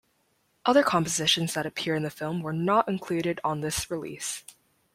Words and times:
Other 0.65 0.81
compositions 0.81 1.53
that 1.53 1.67
appear 1.67 1.93
in 1.93 2.01
the 2.01 2.09
film 2.09 2.41
were 2.41 2.53
not 2.53 2.87
included 2.89 3.39
on 3.43 3.61
this 3.61 3.91
release. 3.91 4.43